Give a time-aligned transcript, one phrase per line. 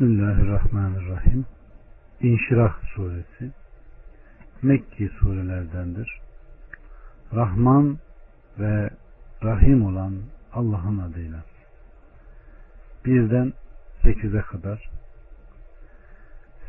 [0.00, 1.46] Bismillahirrahmanirrahim.
[2.20, 3.50] İnşirah suresi
[4.62, 6.20] Mekki surelerdendir.
[7.34, 7.98] Rahman
[8.58, 8.90] ve
[9.42, 10.14] Rahim olan
[10.52, 11.44] Allah'ın adıyla.
[13.04, 13.52] Birden
[14.02, 14.90] sekize kadar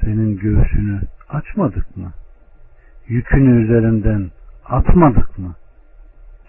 [0.00, 2.12] senin göğsünü açmadık mı?
[3.08, 4.30] Yükünü üzerinden
[4.64, 5.54] atmadık mı?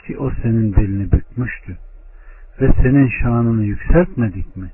[0.07, 1.77] Ki o senin belini bükmüştü.
[2.61, 4.71] Ve senin şanını yükseltmedik mi?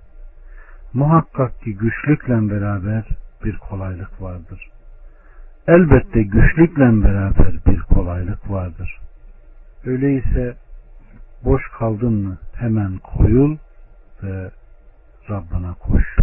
[0.96, 3.06] Muhakkak ki güçlükle beraber
[3.44, 4.70] bir kolaylık vardır.
[5.68, 9.00] Elbette güçlükle beraber bir kolaylık vardır.
[9.86, 10.56] Öyleyse
[11.46, 13.58] boş kaldın mı hemen koyul
[14.24, 14.52] ve
[15.30, 16.16] Rabbına koş.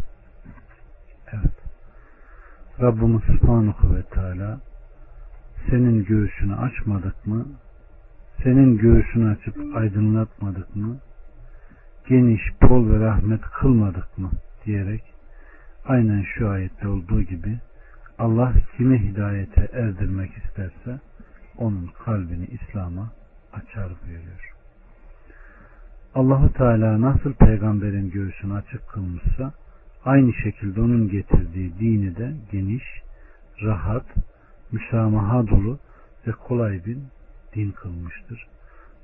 [1.32, 1.62] Evet.
[2.80, 4.60] Rabbimiz Subhanahu ve Teala
[5.70, 7.46] senin göğsünü açmadık mı?
[8.42, 10.96] Senin göğsünü açıp aydınlatmadık mı?
[12.08, 14.30] Geniş, bol ve rahmet kılmadık mı?
[14.66, 15.02] Diyerek
[15.84, 17.58] aynen şu ayette olduğu gibi
[18.18, 21.00] Allah kimi hidayete erdirmek isterse
[21.58, 23.12] onun kalbini İslam'a
[23.52, 24.52] açar buyuruyor.
[26.14, 29.52] Allahu Teala nasıl peygamberin göğsünü açık kılmışsa
[30.04, 32.84] aynı şekilde onun getirdiği dini de geniş,
[33.62, 34.06] rahat,
[34.72, 35.78] müsamaha dolu
[36.26, 36.98] ve kolay bir
[37.54, 38.47] din kılmıştır.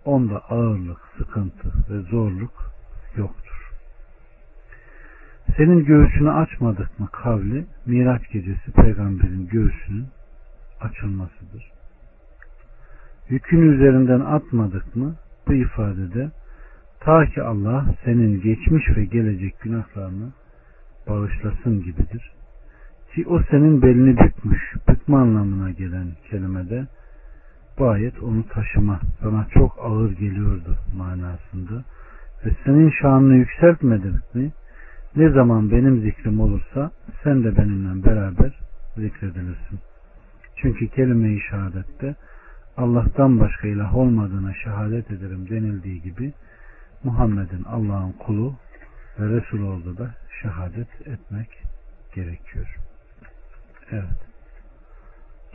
[0.04, 2.72] Onda ağırlık, sıkıntı ve zorluk
[3.16, 3.57] yoktur.
[5.58, 10.06] Senin göğsünü açmadık mı kavli Miraç gecesi peygamberin göğsünün
[10.80, 11.72] açılmasıdır.
[13.28, 15.14] Yükünü üzerinden atmadık mı
[15.48, 16.30] bu ifadede
[17.00, 20.32] ta ki Allah senin geçmiş ve gelecek günahlarını
[21.08, 22.32] bağışlasın gibidir.
[23.14, 26.86] Ki o senin belini bükmüş, bükme anlamına gelen kelimede
[27.78, 31.84] bu ayet onu taşıma sana çok ağır geliyordu manasında
[32.44, 34.52] ve senin şanını yükseltmedik mi?
[35.18, 36.90] Ne zaman benim zikrim olursa
[37.24, 38.58] sen de benimle beraber
[38.96, 39.78] zikredilirsin.
[40.56, 42.16] Çünkü kelime-i şehadette
[42.76, 46.32] Allah'tan başka ilah olmadığına şehadet ederim denildiği gibi
[47.04, 48.54] Muhammed'in Allah'ın kulu
[49.18, 51.48] ve Resul olduğu da şehadet etmek
[52.14, 52.76] gerekiyor.
[53.90, 54.18] Evet.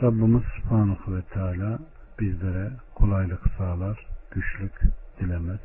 [0.02, 1.78] Rabbimiz Subhanahu ve Teala
[2.20, 4.80] bizlere kolaylık sağlar, güçlük
[5.20, 5.60] dilemez.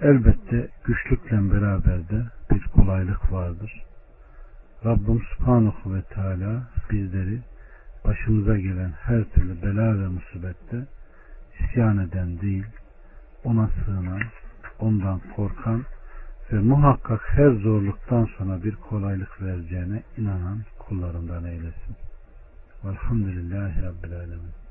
[0.00, 3.84] Elbette güçlükle beraber de bir kolaylık vardır.
[4.84, 7.40] Rabbim Subhanahu ve Teala bizleri
[8.04, 10.86] başımıza gelen her türlü bela ve musibette
[11.60, 12.66] isyan eden değil,
[13.44, 14.22] ona sığınan,
[14.78, 15.84] ondan korkan
[16.52, 21.96] ve muhakkak her zorluktan sonra bir kolaylık vereceğine inanan kullarından eylesin.
[22.84, 24.65] Velhamdülillahi Rabbil Alemin.